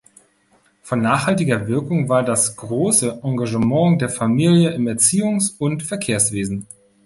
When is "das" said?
2.25-2.55